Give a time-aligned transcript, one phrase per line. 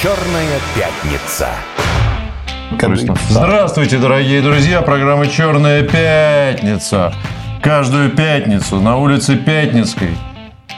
[0.00, 1.48] Черная пятница.
[3.30, 4.80] Здравствуйте, дорогие друзья.
[4.80, 7.12] Программа «Черная пятница».
[7.60, 10.10] Каждую пятницу на улице Пятницкой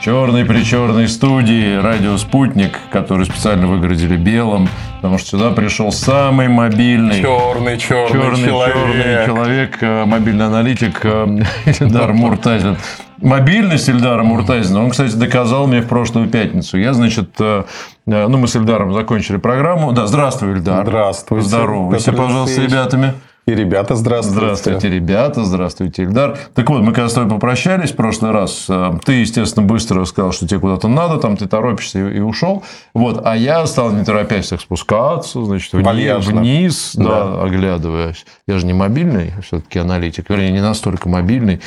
[0.02, 6.48] черной при черной студии радио «Спутник», который специально выгородили белым, потому что сюда пришел самый
[6.48, 7.20] мобильный...
[7.20, 8.74] Черный, черный, черный человек.
[8.74, 11.26] Черный человек, э, мобильный аналитик э,
[11.80, 12.78] Ильдар Муртазин.
[13.20, 16.78] Мобильность Ильдара Муртазина, он, кстати, доказал мне в прошлую пятницу.
[16.78, 17.64] Я, значит, э,
[18.06, 19.92] ну, мы с Ильдаром закончили программу.
[19.92, 20.86] Да, здравствуй, Ильдар.
[20.86, 21.48] Здравствуйте.
[21.48, 23.14] Здоровайся, пожалуйста, с ребятами.
[23.46, 24.38] И ребята, здравствуйте.
[24.38, 26.38] Здравствуйте, ребята, здравствуйте, Ильдар.
[26.54, 30.32] Так вот, мы когда с тобой попрощались в прошлый раз, э, ты, естественно, быстро сказал,
[30.32, 32.62] что тебе куда-то надо, там ты торопишься и, и ушел.
[32.94, 36.40] Вот, а я стал, не торопясь, так спускаться, значит, вниз, Вальяжно.
[36.40, 37.42] вниз да, Да.
[37.42, 38.24] оглядываясь.
[38.46, 41.60] Я же не мобильный, все-таки аналитик, вернее, не настолько мобильный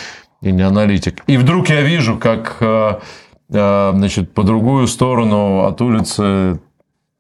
[0.44, 1.24] и не аналитик.
[1.28, 3.00] И вдруг я вижу, как, э,
[3.50, 6.60] э, значит, по другую сторону от улицы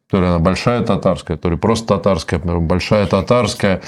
[0.09, 3.81] то ли она большая татарская, то ли просто татарская, большая татарская,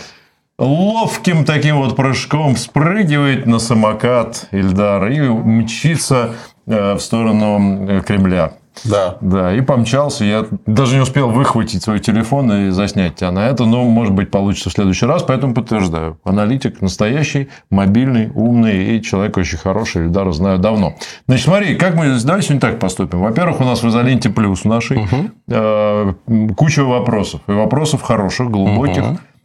[0.57, 6.33] ловким таким вот прыжком спрыгивает на самокат Ильдар и мчится
[6.65, 8.53] э, в сторону Кремля.
[8.83, 9.17] Да.
[9.21, 10.25] Да, и помчался.
[10.25, 13.65] Я даже не успел выхватить свой телефон и заснять тебя на это.
[13.65, 15.23] Но, может быть, получится в следующий раз.
[15.23, 16.19] Поэтому подтверждаю.
[16.23, 20.05] Аналитик настоящий, мобильный, умный и человек очень хороший.
[20.05, 20.95] Ильдара знаю давно.
[21.27, 22.17] Значит, смотри, как мы...
[22.23, 23.21] Давай сегодня так поступим.
[23.21, 25.07] Во-первых, у нас в изоленте плюс нашей
[25.47, 26.13] э,
[26.55, 27.41] куча вопросов.
[27.47, 29.03] И вопросов хороших, глубоких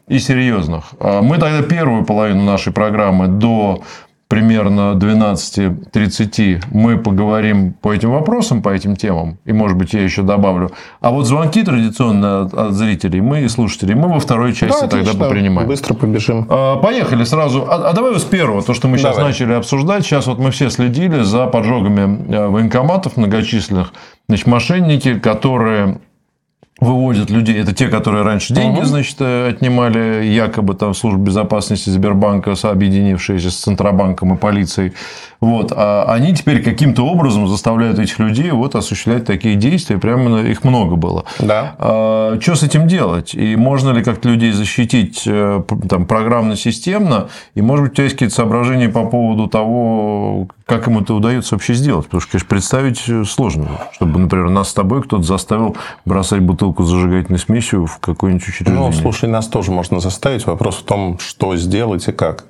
[0.09, 0.93] и серьезных.
[0.99, 3.83] А Мы тогда первую половину нашей программы до
[4.31, 9.39] примерно 12.30 мы поговорим по этим вопросам, по этим темам.
[9.45, 10.71] И, может быть, я еще добавлю.
[11.01, 15.11] А вот звонки традиционно от- зрителей, мы и слушателей, мы во второй части Да, тогда
[15.11, 15.25] отлично.
[15.25, 15.69] попринимаем.
[15.69, 16.47] Быстро побежим.
[16.49, 17.67] А, Поехали сразу.
[17.69, 19.33] А, а давай с первого, то, что мы сейчас Давай.
[19.33, 20.05] начали обсуждать.
[20.05, 23.93] Сейчас вот мы все следили за поджогами э, военкоматов многочисленных.
[24.29, 25.99] Значит, мошенники, которые
[26.81, 27.61] выводят людей.
[27.61, 33.57] Это те, которые раньше деньги, значит, э, отнимали, якобы там служба безопасности Сбербанка, объединившиеся с
[33.57, 34.93] Центробанком и полицией.
[35.41, 35.73] Вот.
[35.75, 39.99] А они теперь каким-то образом заставляют этих людей вот осуществлять такие действия.
[39.99, 41.25] Прямо их много было.
[41.39, 41.75] Да.
[42.41, 43.35] что с этим делать?
[43.35, 47.29] И можно ли как-то людей защитить э, там, программно-системно?
[47.55, 51.57] И, может быть, у тебя есть какие-то соображения по поводу того, как им это удается
[51.57, 52.07] вообще сделать?
[52.07, 53.69] Потому что, конечно, представить э, сложно.
[53.93, 58.81] Чтобы, например, нас с тобой кто-то заставил бросать бутылку с зажигательной смесью в какое-нибудь учреждение.
[58.81, 60.47] Ну, слушай, нас тоже можно заставить.
[60.47, 62.45] Вопрос в том, что сделать и как.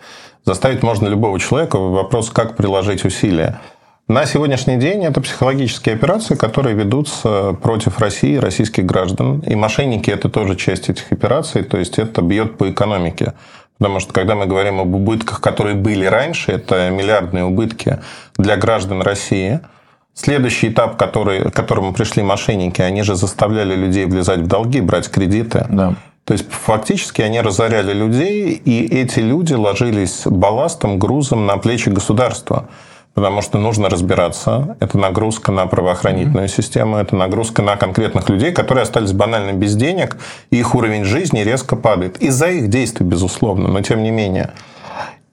[0.45, 1.79] Заставить можно любого человека.
[1.79, 3.59] Вопрос, как приложить усилия.
[4.07, 9.39] На сегодняшний день это психологические операции, которые ведутся против России, российских граждан.
[9.41, 13.33] И мошенники– это тоже часть этих операций, то есть это бьет по экономике.
[13.81, 17.99] Потому что когда мы говорим об убытках, которые были раньше, это миллиардные убытки
[18.37, 19.61] для граждан России.
[20.13, 25.09] Следующий этап, который, к которому пришли мошенники, они же заставляли людей влезать в долги, брать
[25.11, 25.65] кредиты.
[25.71, 25.95] Да.
[26.27, 32.69] То есть фактически они разоряли людей, и эти люди ложились балластом, грузом на плечи государства.
[33.21, 34.79] Потому что нужно разбираться.
[34.81, 40.17] Это нагрузка на правоохранительную систему, это нагрузка на конкретных людей, которые остались банально без денег,
[40.51, 42.17] и их уровень жизни резко падает.
[42.17, 44.53] Из-за их действий, безусловно, но тем не менее.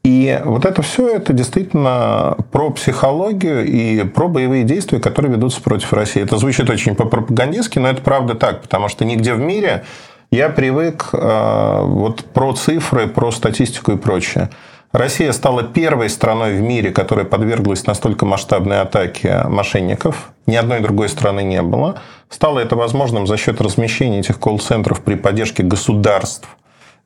[0.04, 5.94] И вот это все, это действительно про психологию и про боевые действия, которые ведутся против
[5.94, 6.22] России.
[6.22, 9.86] Это звучит очень по-пропагандистски, но это правда так, потому что нигде в мире
[10.30, 14.50] я привык э, вот про цифры, про статистику и прочее.
[14.94, 20.32] Россия стала первой страной в мире, которая подверглась настолько масштабной атаке мошенников.
[20.46, 22.00] Ни одной другой страны не было.
[22.30, 26.48] Стало это возможным за счет размещения этих колл-центров при поддержке государств.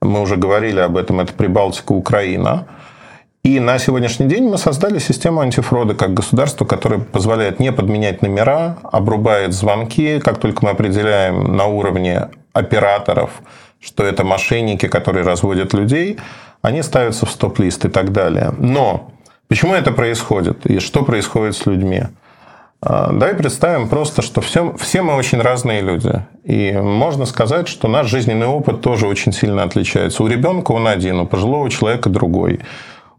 [0.02, 2.68] Мы уже говорили об этом, это Прибалтика, Украина.
[3.44, 8.78] И на сегодняшний день мы создали систему антифрода как государство, которое позволяет не подменять номера,
[8.84, 13.42] обрубает звонки, как только мы определяем на уровне операторов,
[13.80, 16.20] что это мошенники, которые разводят людей,
[16.62, 18.54] они ставятся в стоп-лист и так далее.
[18.58, 19.12] Но
[19.48, 22.04] почему это происходит и что происходит с людьми?
[22.82, 26.14] А, Давай представим просто, что все, все мы очень разные люди.
[26.44, 30.24] И можно сказать, что наш жизненный опыт тоже очень сильно отличается.
[30.24, 32.60] У ребенка он один, у пожилого человека другой,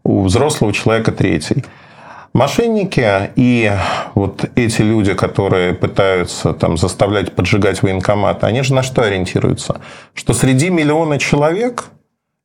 [0.03, 1.63] у взрослого человека третий.
[2.33, 3.71] Мошенники и
[4.15, 9.81] вот эти люди, которые пытаются там, заставлять поджигать военкоматы, они же на что ориентируются?
[10.15, 11.85] Что среди миллиона человек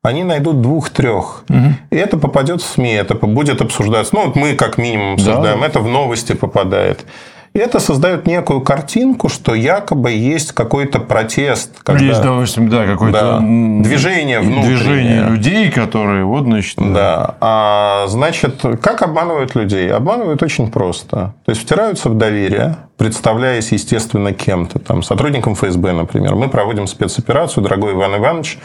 [0.01, 1.43] они найдут двух-трех.
[1.91, 4.15] И это попадет в СМИ, это будет обсуждаться.
[4.15, 7.05] Ну, вот мы как минимум обсуждаем, это в новости попадает.
[7.51, 11.79] И это создает некую картинку, что якобы есть какой-то протест.
[11.81, 13.39] когда- Есть, допустим, да, какое-то Да.
[13.39, 14.67] Движение внутреннее.
[14.77, 17.35] движение людей, которые, вот, значит, Да.
[17.41, 19.91] А, значит, как обманывают людей?
[19.91, 21.33] Обманывают очень просто.
[21.43, 26.35] То есть втираются в доверие, представляясь, естественно, кем-то, там, сотрудником ФСБ, например.
[26.35, 28.59] Мы проводим спецоперацию, дорогой Иван Иванович,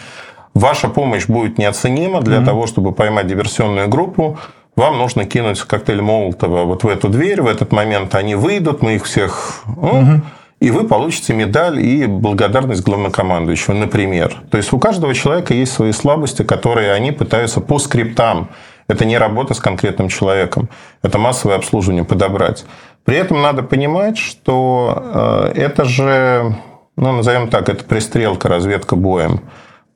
[0.54, 2.44] ваша помощь будет неоценима для mm-hmm.
[2.44, 4.38] того, чтобы поймать диверсионную группу.
[4.76, 8.96] Вам нужно кинуть коктейль Молотова вот в эту дверь, в этот момент они выйдут, мы
[8.96, 9.62] их всех...
[9.66, 10.20] Mm-hmm
[10.64, 14.34] и вы получите медаль и благодарность главнокомандующего, например.
[14.50, 18.48] То есть у каждого человека есть свои слабости, которые они пытаются по скриптам.
[18.88, 20.70] Это не работа с конкретным человеком,
[21.02, 22.64] это массовое обслуживание подобрать.
[23.04, 26.56] При этом надо понимать, что э, это же,
[26.96, 29.40] ну, назовем так, это пристрелка, разведка боем.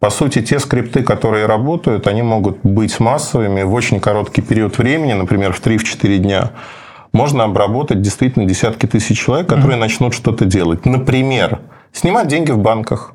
[0.00, 5.12] По сути, те скрипты, которые работают, они могут быть массовыми в очень короткий период времени,
[5.12, 6.52] например, в 3-4 дня
[7.12, 9.80] можно обработать действительно десятки тысяч человек, которые mm-hmm.
[9.80, 10.84] начнут что-то делать.
[10.84, 11.60] Например,
[11.92, 13.14] снимать деньги в банках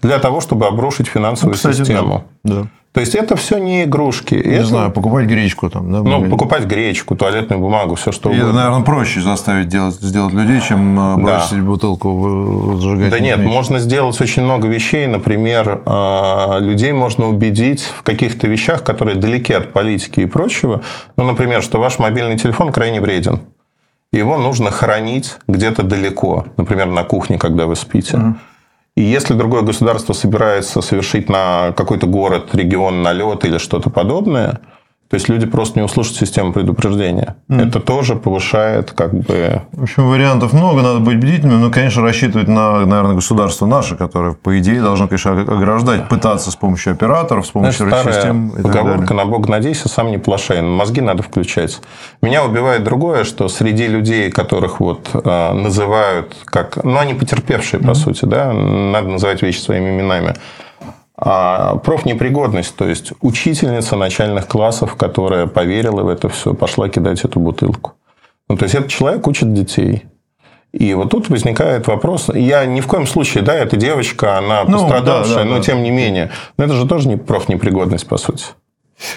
[0.00, 2.24] для того, чтобы обрушить финансовую ну, кстати, систему.
[2.44, 2.54] Да.
[2.54, 2.68] да.
[2.92, 4.34] То есть это все не игрушки.
[4.34, 4.66] Не это...
[4.66, 6.02] знаю, покупать гречку там, да?
[6.02, 8.48] Ну, покупать гречку, туалетную бумагу, все что и угодно.
[8.48, 11.64] Это, наверное, проще заставить делать, сделать людей, чем э, бросить да.
[11.64, 13.48] бутылку в Да нет, меч.
[13.48, 15.06] можно сделать очень много вещей.
[15.06, 20.82] Например, э, людей можно убедить в каких-то вещах, которые далеки от политики и прочего.
[21.16, 23.40] Ну, например, что ваш мобильный телефон крайне вреден.
[24.12, 28.18] Его нужно хранить где-то далеко, например, на кухне, когда вы спите.
[28.18, 28.34] Mm-hmm.
[28.94, 34.60] И если другое государство собирается совершить на какой-то город, регион налет или что-то подобное,
[35.12, 37.36] то есть люди просто не услышат систему предупреждения.
[37.50, 37.68] Mm.
[37.68, 39.60] Это тоже повышает как бы...
[39.72, 44.32] В общем, вариантов много, надо быть бдительным, но, конечно, рассчитывать на, наверное, государство наше, которое,
[44.32, 48.54] по идее, должно, конечно, ограждать, пытаться с помощью операторов, с помощью Знаешь, систем.
[48.56, 50.62] И поговорка «на Бог надейся, сам не плашай».
[50.62, 51.82] Мозги надо включать.
[52.22, 56.82] Меня убивает другое, что среди людей, которых вот э, называют как...
[56.84, 57.94] Ну, они потерпевшие, по mm.
[57.96, 60.36] сути, да, надо называть вещи своими именами
[61.24, 67.38] а профнепригодность, то есть учительница начальных классов, которая поверила в это все, пошла кидать эту
[67.38, 67.92] бутылку.
[68.48, 70.04] Ну, то есть этот человек учит детей.
[70.72, 72.28] И вот тут возникает вопрос.
[72.34, 75.62] Я ни в коем случае, да, эта девочка, она ну, пострадавшая, да, да, но да.
[75.62, 76.32] тем не менее.
[76.56, 78.46] Но это же тоже не профнепригодность, по сути.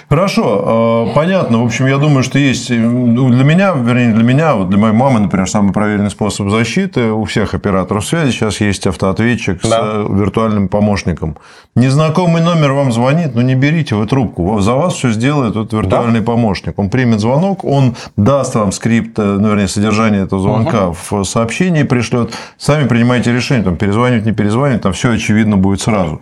[0.10, 1.62] Хорошо, э, понятно.
[1.62, 4.94] В общем, я думаю, что есть ну, для меня, вернее, для меня, вот для моей
[4.94, 9.70] мамы, например, самый проверенный способ защиты у всех операторов связи сейчас есть автоответчик да.
[9.70, 11.38] с э, виртуальным помощником.
[11.76, 14.60] Незнакомый номер вам звонит, но не берите вы трубку.
[14.62, 16.26] За вас все сделает этот виртуальный да.
[16.26, 16.78] помощник.
[16.80, 20.98] Он примет звонок, он даст вам скрипт, э, ну, вернее, содержание этого звонка угу.
[21.10, 22.34] в сообщении пришлет.
[22.58, 26.22] Сами принимайте решение, там, перезванивать, не перезванивать, там все очевидно будет сразу.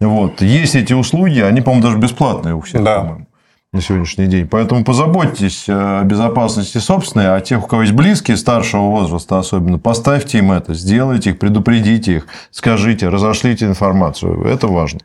[0.00, 0.40] Вот.
[0.42, 3.00] Есть эти услуги, они, по-моему, даже бесплатные у всех, да.
[3.00, 3.26] по-моему
[3.72, 4.48] на сегодняшний день.
[4.48, 10.38] Поэтому позаботьтесь о безопасности собственной, а тех, у кого есть близкие старшего возраста особенно, поставьте
[10.38, 14.44] им это, сделайте их, предупредите их, скажите, разошлите информацию.
[14.44, 15.00] Это важно.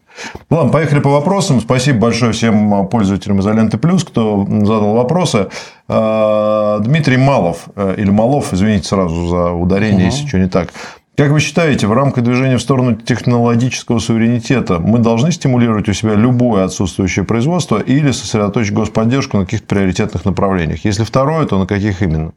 [0.49, 1.61] Ладно, поехали по вопросам.
[1.61, 5.47] Спасибо большое всем пользователям изоленты плюс, кто задал вопросы.
[5.87, 10.15] А, Дмитрий Малов, э, или Малов, извините сразу за ударение, угу.
[10.15, 10.69] если что не так.
[11.17, 16.13] Как вы считаете, в рамках движения в сторону технологического суверенитета мы должны стимулировать у себя
[16.13, 20.83] любое отсутствующее производство или сосредоточить господдержку на каких-то приоритетных направлениях?
[20.83, 22.33] Если второе, то на каких именно?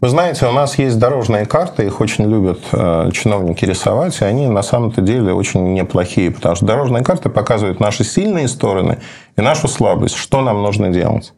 [0.00, 4.48] Вы знаете, у нас есть дорожные карты, их очень любят э, чиновники рисовать, и они
[4.48, 8.98] на самом-то деле очень неплохие, потому что дорожные карты показывают наши сильные стороны
[9.36, 11.34] и нашу слабость, что нам нужно делать.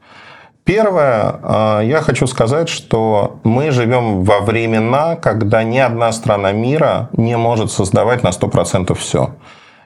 [0.65, 7.11] Первое, а, я хочу сказать, что мы живем во времена, когда ни одна страна мира
[7.13, 9.35] не может создавать на 100% все.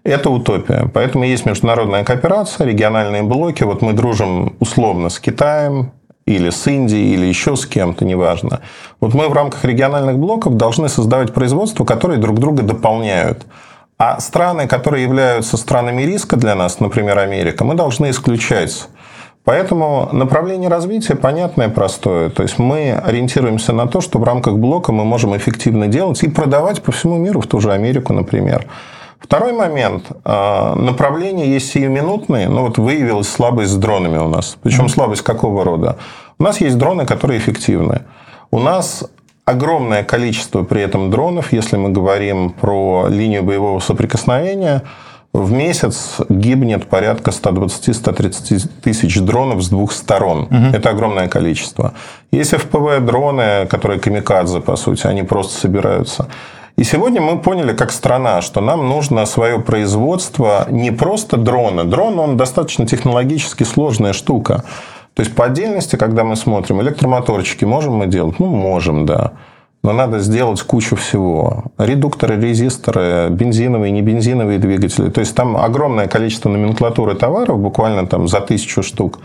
[0.05, 0.89] Это утопия.
[0.95, 3.65] Поэтому есть международная кооперация, региональные блоки.
[3.65, 5.93] Вот мы дружим условно с Китаем,
[6.29, 8.61] или с Индией, или еще с кем-то, неважно.
[9.01, 13.47] Вот мы в рамках региональных блоков должны создавать производства, которые друг друга дополняют.
[13.97, 18.89] А страны, которые являются странами риска для нас, например, Америка, мы должны исключать.
[19.49, 22.29] Поэтому направление развития понятное, простое.
[22.29, 26.29] То есть мы ориентируемся на то, что в рамках блока мы можем эффективно делать и
[26.29, 28.67] продавать по всему миру, в ту же Америку, например.
[29.19, 30.05] Второй момент.
[30.23, 32.51] А, направление есть сиюминутные.
[32.51, 34.59] Ну, вот выявилась слабость с дронами у нас.
[34.63, 34.89] Причем mm-hmm.
[34.91, 35.97] слабость какого рода?
[36.39, 38.03] У нас есть дроны, которые эффективны.
[38.51, 39.03] У нас
[39.47, 44.83] огромное количество при этом дронов, если мы говорим про линию боевого соприкосновения–
[45.33, 50.43] в месяц гибнет порядка 120-130 тысяч дронов с двух сторон.
[50.45, 50.77] Угу.
[50.77, 51.95] Это огромное количество.
[52.33, 56.29] Есть ФПВ-дроны, которые камикадзе, по сути, они просто собираются.
[56.77, 61.85] И сегодня мы поняли, как страна, что нам нужно свое производство не просто дрона.
[61.85, 64.65] Дрон, он достаточно технологически сложная штука.
[65.15, 68.39] То есть, по отдельности, когда мы смотрим, электромоторчики можем мы делать?
[68.39, 69.33] Ну, можем, да
[69.83, 71.65] но надо сделать кучу всего.
[71.79, 75.09] Редукторы, резисторы, бензиновые, не бензиновые двигатели.
[75.11, 79.21] То есть там огромное количество номенклатуры товаров, буквально там за тысячу штук.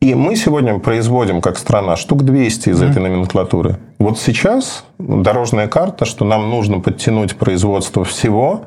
[0.00, 2.90] И мы сегодня производим, как страна, штук 200 из mm-hmm.
[2.90, 3.78] этой номенклатуры.
[3.98, 8.62] Вот сейчас дорожная карта, что нам нужно подтянуть производство всего,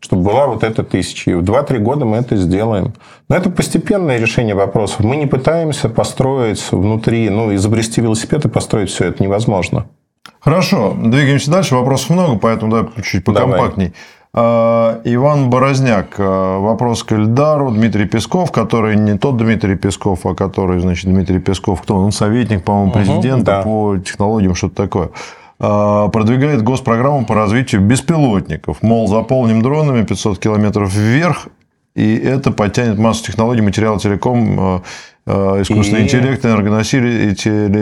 [0.00, 1.30] чтобы была вот эта тысяча.
[1.30, 2.92] И в 2-3 года мы это сделаем.
[3.30, 5.00] Но это постепенное решение вопросов.
[5.00, 9.86] Мы не пытаемся построить внутри, ну, изобрести велосипед и построить все это невозможно.
[10.44, 11.74] Хорошо, двигаемся дальше.
[11.74, 13.88] Вопросов много, поэтому да, чуть покомпактней.
[13.88, 15.00] Давай.
[15.04, 16.16] Иван Борозняк.
[16.18, 17.70] А, вопрос к Эльдару.
[17.70, 22.10] Дмитрий Песков, который не тот Дмитрий Песков, а который, значит, Дмитрий Песков, кто он?
[22.10, 23.62] Советник, по-моему, президента угу, да.
[23.62, 25.10] по технологиям, что-то такое
[25.60, 28.82] а, продвигает госпрограмму по развитию беспилотников.
[28.82, 31.46] Мол, заполним дронами 500 километров вверх,
[31.94, 34.82] и это подтянет массу технологий, материал телеком,
[35.26, 36.04] искусственный и...
[36.04, 37.34] интеллект, энергоносители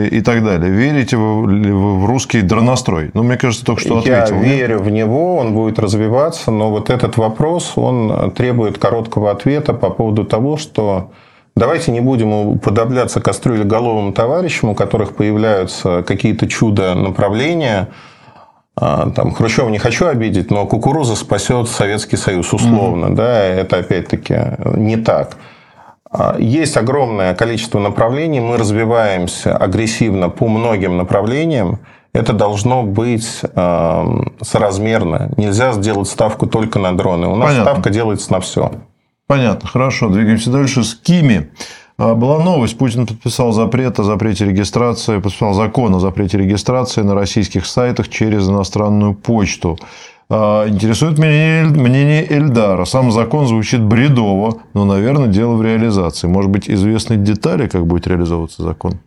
[0.07, 0.71] и так далее.
[0.71, 3.11] Верите ли вы в русский дронострой?
[3.13, 4.41] Ну, мне кажется, только что ответил.
[4.41, 9.73] Я верю в него, он будет развиваться, но вот этот вопрос, он требует короткого ответа
[9.73, 11.11] по поводу того, что
[11.55, 17.89] Давайте не будем уподобляться кастрюлеголовым товарищам, у которых появляются какие-то чудо направления.
[17.89, 17.93] А,
[18.75, 23.05] там, Хрущева не хочу обидеть, но кукуруза спасет Советский Союз, условно.
[23.05, 23.15] Mm-hmm.
[23.15, 24.35] Да, это опять-таки
[24.75, 25.37] не так.
[26.09, 31.79] А, есть огромное количество направлений, мы развиваемся агрессивно по многим направлениям.
[32.13, 34.05] Это должно быть э,
[34.41, 35.31] соразмерно.
[35.35, 37.25] Нельзя сделать ставку только на дроны.
[37.25, 37.71] У нас Понятно.
[37.71, 38.71] ставка делается на все.
[39.25, 40.09] Понятно, хорошо.
[40.09, 40.83] Двигаемся дальше.
[40.83, 41.49] С Кими.
[41.97, 47.13] А, была новость, Путин подписал запрет о запрете регистрации, подписал закон о запрете регистрации на
[47.13, 49.77] российских сайтах через иностранную почту.
[50.29, 52.85] А, интересует мнение Эльдара.
[52.85, 56.27] Сам закон звучит бредово, но, наверное, дело в реализации.
[56.27, 58.99] Может быть, известны детали, как будет реализовываться закон?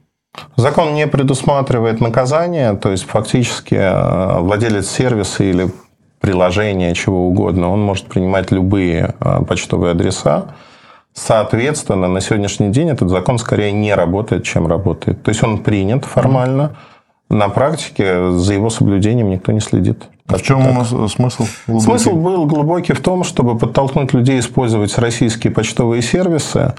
[0.56, 5.72] Закон не предусматривает наказание, то есть фактически а, владелец сервиса или
[6.20, 9.14] приложения, чего угодно, он может принимать любые
[9.46, 10.54] почтовые адреса.
[11.16, 15.22] Соответственно, на сегодняшний день этот закон скорее не работает, чем работает.
[15.22, 16.76] То есть он принят формально,
[17.30, 20.04] на практике за его соблюдением никто не следит.
[20.28, 21.10] А в чем так.
[21.10, 21.46] смысл?
[21.66, 21.84] Глубокий?
[21.84, 26.74] Смысл был глубокий в том, чтобы подтолкнуть людей использовать российские почтовые сервисы,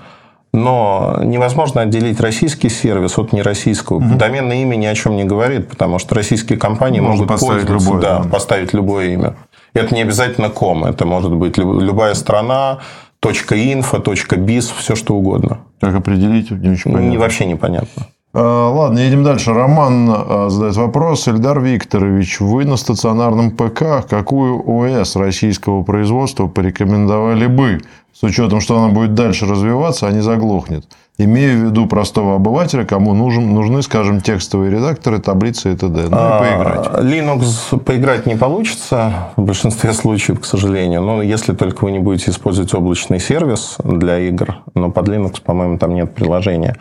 [0.54, 3.98] но невозможно отделить российский сервис от нероссийского.
[3.98, 4.16] Угу.
[4.18, 8.02] Доменное имя ни о чем не говорит, потому что российские компании Можно могут поставить любое,
[8.02, 8.30] да, да.
[8.30, 9.36] поставить любое имя.
[9.74, 12.80] Это не обязательно ком, это может быть любая страна,
[13.22, 15.60] .инфо, .biz, все что угодно.
[15.80, 16.52] Как определить?
[16.52, 17.10] Не очень понятно.
[17.10, 18.08] Не, вообще непонятно.
[18.34, 19.54] А, ладно, едем дальше.
[19.54, 21.28] Роман а, задает вопрос.
[21.28, 27.82] Эльдар Викторович, вы на стационарном ПК какую ОС российского производства порекомендовали бы,
[28.14, 30.86] с учетом, что она будет дальше развиваться, а не заглохнет?
[31.20, 36.04] Имея в виду простого обывателя, кому нужен, нужны, скажем, текстовые редакторы, таблицы и т.д.
[36.04, 36.88] Ну, и а, поиграть.
[37.04, 41.02] Linux поиграть не получится в большинстве случаев, к сожалению.
[41.02, 45.80] Но если только вы не будете использовать облачный сервис для игр, но под Linux, по-моему,
[45.80, 46.76] там нет приложения.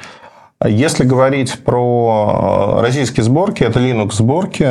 [0.63, 4.69] Если говорить про э, российские сборки, это Linux сборки,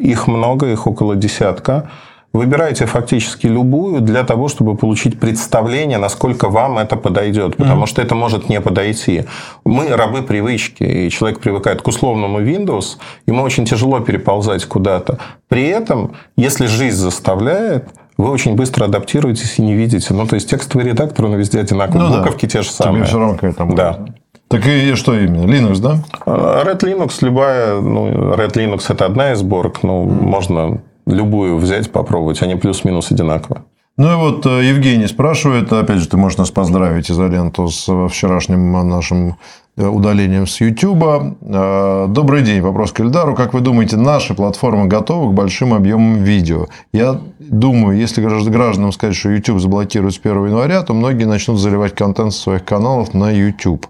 [0.00, 1.90] их много, их около десятка.
[2.32, 7.88] Выбирайте фактически любую для того, чтобы получить представление, насколько вам это подойдет, потому mm-hmm.
[7.88, 9.24] что это может не подойти.
[9.64, 12.96] Мы рабы привычки, и человек привыкает к условному Windows,
[13.26, 15.18] ему очень тяжело переползать куда-то.
[15.48, 20.14] При этом, если жизнь заставляет, вы очень быстро адаптируетесь и не видите.
[20.14, 22.52] Ну, то есть текстовый редактор, он везде одинаковый, ну, буковки да.
[22.52, 23.02] те же самые.
[23.02, 23.98] Тебе все равно какая-то Да.
[24.48, 25.44] Так и что именно?
[25.44, 25.98] Linux, да?
[26.26, 30.22] Red Linux, любая, ну, Red Linux это одна из сборок, ну, mm.
[30.22, 33.64] можно любую взять, попробовать, они плюс-минус одинаковые.
[33.98, 38.08] Ну и вот э, Евгений спрашивает, опять же, ты можешь нас поздравить изоленту с э,
[38.08, 39.36] вчерашним нашим
[39.76, 41.36] э, удалением с YouTube.
[41.42, 42.62] Добрый день.
[42.62, 43.34] Вопрос к Эльдару.
[43.34, 46.68] Как вы думаете, наши платформы готовы к большим объемам видео?
[46.94, 51.94] Я думаю, если гражданам сказать, что YouTube заблокируют с 1 января, то многие начнут заливать
[51.94, 53.86] контент со своих каналов на YouTube.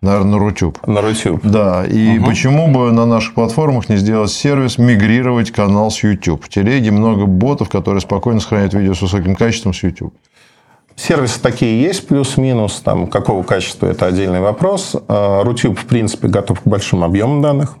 [0.00, 0.86] Наверное, на Рутюб.
[0.86, 1.40] На Рутюб.
[1.42, 1.84] Да.
[1.84, 2.26] И угу.
[2.26, 6.44] почему бы на наших платформах не сделать сервис, мигрировать канал с YouTube?
[6.44, 10.14] В телеге много ботов, которые спокойно сохраняют видео с высоким качеством с YouTube.
[10.94, 12.80] Сервисы такие есть, плюс-минус.
[12.84, 14.96] Там, какого качества, это отдельный вопрос.
[15.08, 17.76] А, Рутюб, в принципе, готов к большим объемам данных.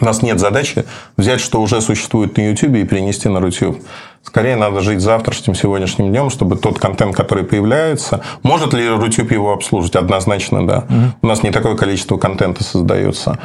[0.00, 0.84] У нас нет задачи
[1.16, 3.82] взять, что уже существует на YouTube и перенести на YouTube.
[4.28, 8.20] Скорее надо жить завтрашним, сегодняшним днем, чтобы тот контент, который появляется...
[8.42, 9.96] Может ли YouTube его обслужить?
[9.96, 10.84] Однозначно, да.
[10.90, 10.96] Угу.
[11.22, 13.38] У нас не такое количество контента создается.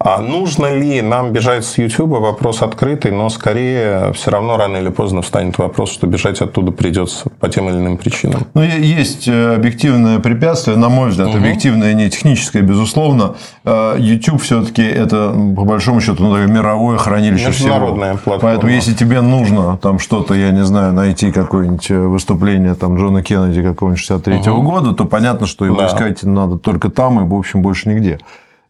[0.00, 2.10] А нужно ли нам бежать с YouTube?
[2.20, 7.30] Вопрос открытый, но скорее все равно рано или поздно встанет вопрос, что бежать оттуда придется
[7.40, 8.46] по тем или иным причинам.
[8.54, 11.38] Ну, есть э, объективное препятствие, на мой взгляд, угу.
[11.38, 13.34] объективное, не техническое, безусловно.
[13.64, 17.96] Э, YouTube все-таки это, по большому счету, ну, мировое хранилище всего.
[17.96, 18.38] платформа.
[18.40, 23.22] Поэтому, если тебе нужно там что что-то, я не знаю, найти какое-нибудь выступление там Джона
[23.22, 24.62] Кеннеди какого-нибудь 63 угу.
[24.62, 25.86] года, то понятно, что его да.
[25.86, 28.18] искать надо только там и, в общем, больше нигде.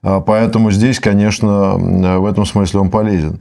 [0.03, 3.41] А поэтому здесь, конечно, в этом смысле он полезен.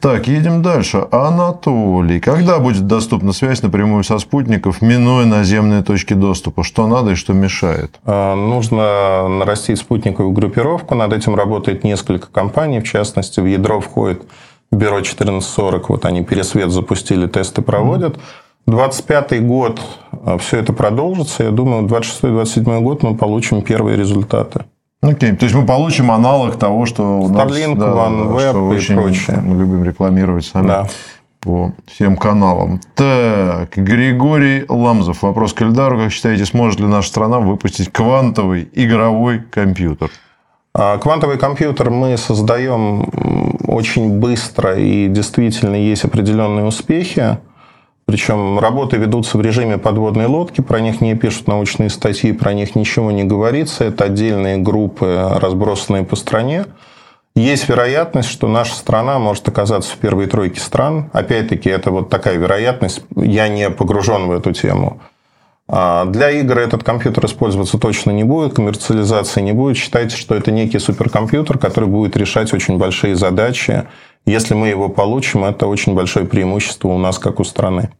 [0.00, 1.06] Так, едем дальше.
[1.12, 2.18] Анатолий.
[2.18, 6.64] Когда будет доступна связь напрямую со спутников, минуя наземные точки доступа?
[6.64, 8.00] Что надо и что мешает?
[8.04, 10.96] А, нужно нарастить спутниковую группировку.
[10.96, 12.80] Над этим работает несколько компаний.
[12.80, 14.22] В частности, в ядро входит
[14.70, 15.88] Бюро 1440.
[15.88, 18.18] Вот они пересвет запустили, тесты проводят.
[18.66, 19.80] 25 год
[20.24, 21.44] а, все это продолжится.
[21.44, 24.64] Я думаю, 26-27 год мы получим первые результаты.
[25.02, 27.48] Окей, то есть мы получим аналог того, что у нас...
[27.48, 29.40] Starlink, да, OneWeb и очень прочее.
[29.40, 30.88] Мы любим рекламировать сами да.
[31.40, 32.80] по всем каналам.
[32.96, 35.22] Так, Григорий Ламзов.
[35.22, 35.98] Вопрос к Эльдару.
[35.98, 40.10] Как считаете, сможет ли наша страна выпустить квантовый игровой компьютер?
[40.74, 47.38] А, квантовый компьютер мы создаем очень быстро, и действительно есть определенные успехи.
[48.06, 52.74] Причем работы ведутся в режиме подводной лодки, про них не пишут научные статьи, про них
[52.76, 53.84] ничего не говорится.
[53.84, 56.66] Это отдельные группы, разбросанные по стране.
[57.34, 61.10] Есть вероятность, что наша страна может оказаться в первой тройке стран.
[61.12, 63.02] Опять-таки, это вот такая вероятность.
[63.14, 65.00] Я не погружен в эту тему.
[65.68, 69.76] А для игр этот компьютер использоваться точно не будет, коммерциализации не будет.
[69.76, 73.86] Считайте, что это некий суперкомпьютер, который будет решать очень большие задачи
[74.26, 77.90] если мы его получим, это очень большое преимущество у нас, как у страны.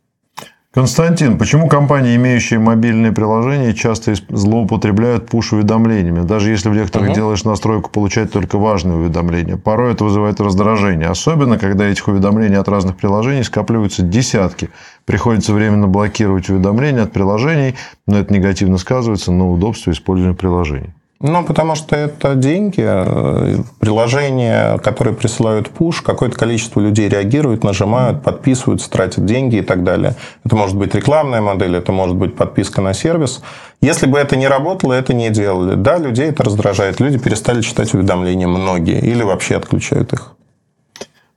[0.77, 7.15] Константин, почему компании, имеющие мобильные приложения, часто злоупотребляют пуш-уведомлениями, даже если в некоторых угу.
[7.15, 9.57] делаешь настройку получать только важные уведомления?
[9.57, 14.69] Порой это вызывает раздражение, особенно когда этих уведомлений от разных приложений скапливаются десятки.
[15.07, 20.93] Приходится временно блокировать уведомления от приложений, но это негативно сказывается на удобстве использования приложений.
[21.19, 28.23] Ну, потому что это деньги, э, приложения, которые присылают пуш, какое-то количество людей реагируют, нажимают,
[28.23, 30.15] подписываются, тратят деньги и так далее.
[30.45, 33.43] Это может быть рекламная модель, это может быть подписка на сервис.
[33.81, 35.75] Если бы это не работало, это не делали.
[35.75, 37.01] Да, людей это раздражает.
[37.01, 40.37] Люди перестали читать уведомления, многие, или вообще отключают их.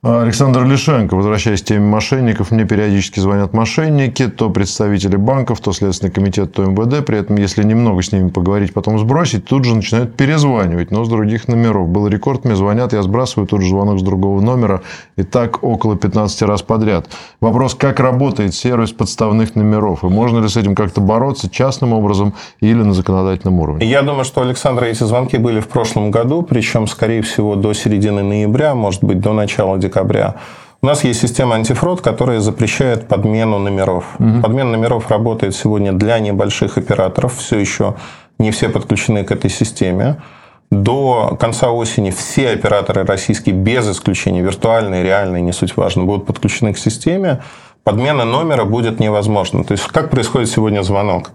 [0.02, 6.10] Александр Лишенко, возвращаясь к теме мошенников, мне периодически звонят мошенники, то представители банков, то Следственный
[6.10, 7.04] комитет, то МВД.
[7.04, 11.08] При этом, если немного с ними поговорить, потом сбросить, тут же начинают перезванивать, но с
[11.10, 11.90] других номеров.
[11.90, 14.80] Был рекорд, мне звонят, я сбрасываю тут же звонок с другого номера.
[15.16, 17.10] И так около 15 раз подряд.
[17.42, 20.02] Вопрос, как работает сервис подставных номеров?
[20.02, 23.84] И можно ли с этим как-то бороться частным образом или на законодательном уровне?
[23.84, 28.22] Я думаю, что, Александр, эти звонки были в прошлом году, причем, скорее всего, до середины
[28.22, 30.36] ноября, может быть, до начала декабря декабря.
[30.82, 34.04] У нас есть система антифрод, которая запрещает подмену номеров.
[34.18, 34.40] Угу.
[34.42, 37.36] Подмена номеров работает сегодня для небольших операторов.
[37.36, 37.96] Все еще
[38.38, 40.22] не все подключены к этой системе.
[40.70, 46.72] До конца осени все операторы российские, без исключения, виртуальные, реальные, не суть важно, будут подключены
[46.72, 47.42] к системе.
[47.84, 49.64] Подмена номера будет невозможна.
[49.64, 51.32] То есть, как происходит сегодня звонок?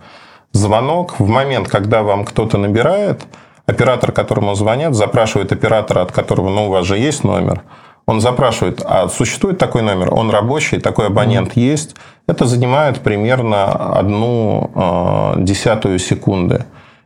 [0.54, 3.22] Звонок в момент, когда вам кто-то набирает,
[3.68, 7.62] оператор, которому звонят, запрашивает оператора, от которого, ну, у вас же есть номер–
[8.06, 11.72] он запрашивает, а существует такой номер, он рабочий, такой абонент mm-hmm.
[11.72, 11.96] есть.
[12.28, 13.66] Это занимает примерно
[13.98, 16.66] одну э, десятую секунды.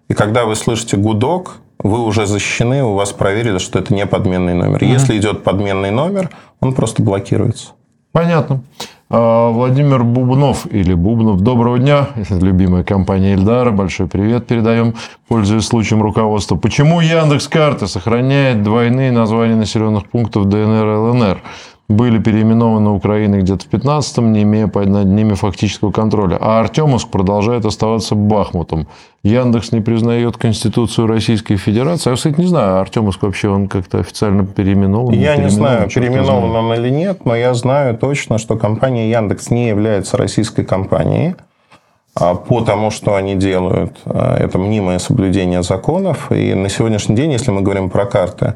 [0.10, 4.54] И когда вы слышите гудок, вы уже защищены, у вас проверили, что это не подменный
[4.54, 4.84] номер.
[4.84, 4.92] Mm-hmm.
[4.92, 7.70] Если идет подменный номер, он просто блокируется.
[8.12, 8.62] Понятно.
[9.12, 11.42] А, Владимир Бубнов или Бубнов.
[11.42, 12.10] Доброго дня.
[12.30, 13.72] Любимая компания Эльдара.
[13.72, 14.94] Большой привет передаем.
[15.28, 16.58] Пользуясь случаем руководства.
[16.58, 21.42] Почему Яндекс карты сохраняет двойные названия населенных пунктов ДНР и ЛНР?
[21.90, 26.38] Были переименованы Украины где-то в 15-м, не имея над ними фактического контроля.
[26.40, 28.88] А Артемовск продолжает оставаться Бахмутом.
[29.24, 32.12] Яндекс не признает Конституцию Российской Федерации.
[32.12, 35.14] Я, кстати, не знаю, Артемовск вообще он как-то официально переименован?
[35.16, 39.50] Я не, не знаю, переименован он или нет, но я знаю точно, что компания Яндекс
[39.50, 41.36] не является российской компанией
[42.16, 43.98] а по тому, что они делают.
[44.06, 46.32] А, это мнимое соблюдение законов.
[46.32, 48.56] И на сегодняшний день, если мы говорим про карты,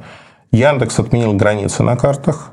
[0.51, 2.51] Яндекс отменил границы на картах,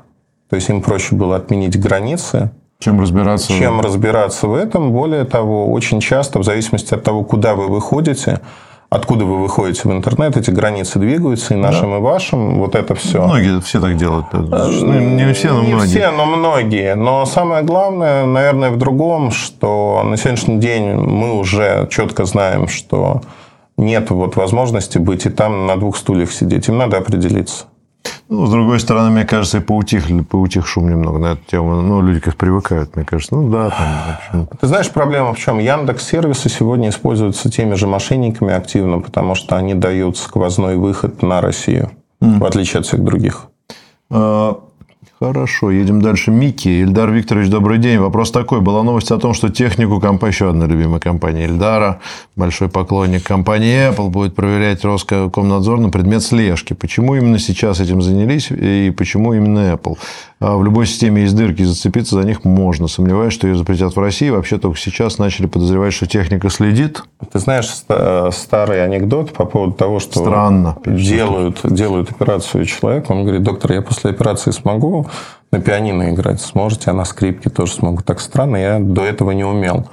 [0.51, 3.81] то есть им проще было отменить границы, чем разбираться, чем в...
[3.81, 4.91] разбираться в этом.
[4.91, 8.41] Более того, очень часто, в зависимости от того, куда вы выходите,
[8.89, 11.97] откуда вы выходите в интернет, эти границы двигаются, и нашим, да.
[11.99, 13.25] и вашим, вот это все.
[13.25, 14.25] Многие все так делают.
[14.33, 15.87] Э, ну, не все, но не многие.
[15.87, 16.95] все, но многие.
[16.95, 23.21] Но самое главное, наверное, в другом, что на сегодняшний день мы уже четко знаем, что
[23.77, 26.67] нет вот возможности быть и там на двух стульях сидеть.
[26.67, 27.67] Им надо определиться.
[28.29, 31.81] Ну, с другой стороны, мне кажется, и поутих, поутих шум немного на эту тему.
[31.81, 33.35] Ну, люди как привыкают, мне кажется.
[33.35, 33.69] Ну, да,
[34.31, 35.59] там, Ты знаешь, проблема в чем?
[35.59, 41.41] Яндекс сервисы сегодня используются теми же мошенниками активно, потому что они дают сквозной выход на
[41.41, 42.39] Россию, mm.
[42.39, 43.47] в отличие от всех других.
[45.21, 46.31] Хорошо, едем дальше.
[46.31, 46.67] Микки.
[46.67, 47.99] Ильдар Викторович, добрый день.
[47.99, 48.59] Вопрос такой.
[48.59, 51.99] Была новость о том, что технику компании, еще одна любимая компания Ильдара,
[52.35, 56.73] большой поклонник компании Apple, будет проверять Роскомнадзор на предмет слежки.
[56.73, 59.99] Почему именно сейчас этим занялись и почему именно Apple?
[60.41, 62.87] А в любой системе есть дырки, зацепиться за них можно.
[62.87, 64.31] Сомневаюсь, что ее запретят в России.
[64.31, 67.03] Вообще только сейчас начали подозревать, что техника следит.
[67.31, 67.69] Ты знаешь
[68.33, 70.77] старый анекдот по поводу того, что Странно.
[70.83, 73.13] делают, делают операцию человеку.
[73.13, 75.05] Он говорит, доктор, я после операции смогу
[75.51, 76.41] на пианино играть?
[76.41, 76.89] Сможете?
[76.89, 78.01] А на скрипке тоже смогу.
[78.01, 79.87] Так странно, я до этого не умел.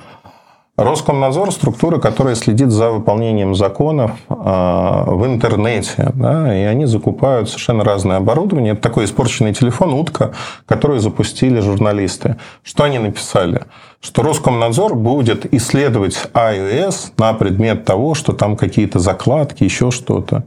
[0.78, 6.12] Роскомнадзор– структура, которая следит за выполнением законов а, в интернете.
[6.14, 8.74] Да, и они закупают совершенно разное оборудование.
[8.74, 10.34] Это такой испорченный телефон, утка,
[10.66, 12.36] которую запустили журналисты.
[12.62, 13.62] Что они написали?
[14.00, 20.44] Что Роскомнадзор будет исследовать iOS на предмет того, что там какие-то закладки, еще что-то.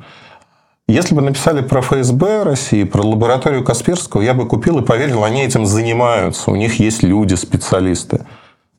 [0.87, 5.43] Если бы написали про ФСБ России, про лабораторию Касперского, я бы купил и поверил, они
[5.43, 6.51] этим занимаются.
[6.51, 8.25] У них есть люди, специалисты.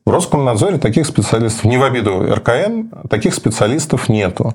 [0.05, 4.53] В Роскомнадзоре таких специалистов, не в обиду РКН, таких специалистов нету.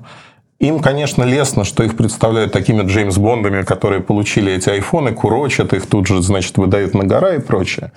[0.59, 5.87] Им, конечно, лестно, что их представляют такими Джеймс Бондами, которые получили эти айфоны, курочат их,
[5.87, 7.93] тут же, значит, выдают на гора и прочее.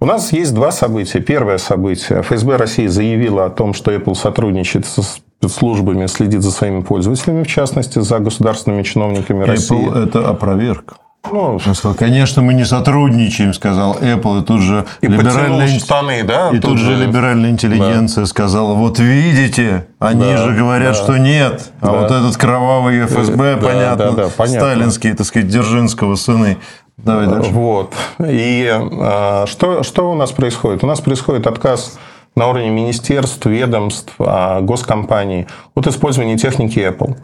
[0.00, 1.18] У нас есть два события.
[1.20, 2.22] Первое событие.
[2.22, 7.48] ФСБ России заявила о том, что Apple сотрудничает со спецслужбами, следит за своими пользователями, в
[7.48, 9.88] частности, за государственными чиновниками Apple России.
[9.88, 10.94] Apple– это опроверг.
[11.30, 16.22] Ну, Он сказал, конечно, мы не сотрудничаем, сказал Apple, и тут же и либеральная, штаны,
[16.22, 16.50] да?
[16.50, 21.02] и тут, же либеральная интеллигенция сказала, вот видите, они Да, же говорят, да.
[21.02, 21.92] что нет, а Да.
[21.92, 24.60] вот этот кровавый ФСБ, Да, понятно, да, да, понятно.
[24.70, 26.58] сталинские, так сказать, Дзержинского сыны.
[26.96, 27.50] Давай дальше.
[27.50, 27.92] Вот.
[28.20, 30.82] И а, что, что у нас происходит?
[30.82, 31.98] У нас происходит отказ
[32.34, 37.16] на уровне министерств, ведомств, а, госкомпаний от использования техники Apple.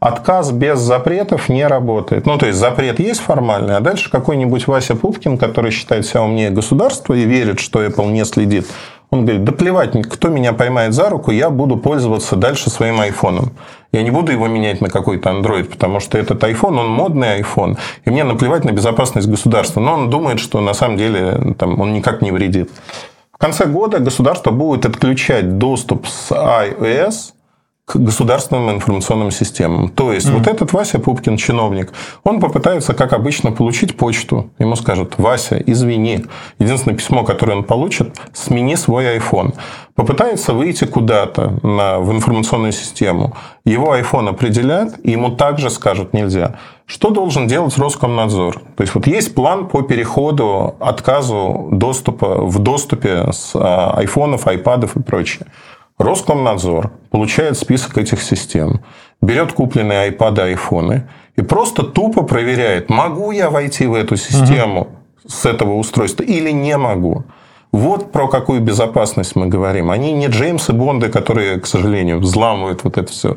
[0.00, 2.26] Отказ без запретов не работает.
[2.26, 6.50] Ну, то есть, запрет есть формальный, а дальше какой-нибудь Вася Пупкин, который считает себя умнее
[6.50, 8.66] государства и верит, что Apple не следит,
[9.10, 13.52] он говорит, да плевать, кто меня поймает за руку, я буду пользоваться дальше своим айфоном.
[13.92, 17.78] Я не буду его менять на какой-то Android, потому что этот iPhone, он модный iPhone,
[18.04, 19.80] и мне наплевать на безопасность государства.
[19.80, 22.70] Но он думает, что на самом деле там, он никак не вредит.
[23.32, 27.32] В конце года государство будет отключать доступ с iOS
[27.86, 29.88] к государственным информационным системам.
[29.88, 31.92] То есть, вот этот Вася Пупкин, чиновник,
[32.24, 34.50] он попытается, как обычно, получить почту.
[34.58, 36.24] Ему скажут, Вася, извини.
[36.58, 39.54] Единственное письмо, которое он получит, смени свой iPhone.
[39.94, 43.36] Попытается выйти куда-то на, в информационную систему.
[43.64, 46.56] Его iPhone определят, и ему также скажут нельзя.
[46.86, 48.62] Что должен делать Роскомнадзор?
[48.76, 54.96] То есть, вот есть план по переходу, отказу доступа в доступе с а, айфонов, айпадов
[54.96, 55.46] и прочее.
[55.98, 58.80] Роскомнадзор получает список этих систем,
[59.22, 64.88] берет купленные iPad, айфоны и просто тупо проверяет, могу я войти в эту систему
[65.26, 67.24] с этого устройства или не могу.
[67.72, 69.90] Вот про какую безопасность мы говорим.
[69.90, 73.36] Они не Джеймсы Бонды, которые, к сожалению, взламывают вот это все.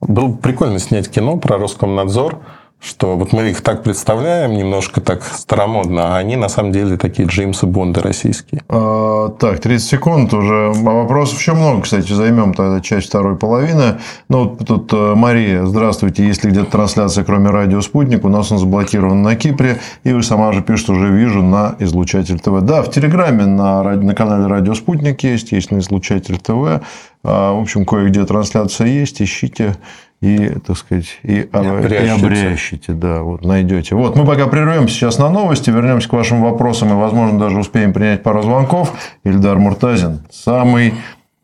[0.00, 2.38] Было бы прикольно снять кино про Роскомнадзор,
[2.80, 7.26] что вот мы их так представляем, немножко так старомодно, а они на самом деле такие
[7.26, 8.62] Джеймсы Бонды российские.
[8.68, 10.72] А, так, 30 секунд уже.
[10.74, 12.12] А Вопросов еще много, кстати.
[12.12, 13.98] Займем тогда часть второй половины.
[14.28, 16.26] Ну, вот тут э, Мария, здравствуйте.
[16.26, 18.24] Есть ли где-то трансляция, кроме радио «Спутник»?
[18.24, 19.80] У нас он заблокирован на Кипре.
[20.04, 22.60] И вы сама же пишете, уже вижу на излучатель ТВ.
[22.62, 26.82] Да, в Телеграме на, на канале «Радио Спутник» есть, есть на излучатель ТВ.
[27.28, 29.20] А, В общем, кое-где трансляция есть.
[29.20, 29.76] Ищите
[30.20, 32.12] и, так сказать, и, и обрящите.
[32.12, 33.96] обрящите, да, вот найдете.
[33.96, 37.92] Вот мы пока прервемся сейчас на новости, вернемся к вашим вопросам и, возможно, даже успеем
[37.92, 38.94] принять пару звонков.
[39.24, 40.94] Ильдар Муртазин, самый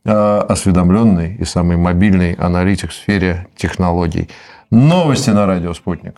[0.05, 4.29] э, осведомленный и самый мобильный аналитик в сфере технологий.
[4.71, 6.15] Новости на радио «Спутник».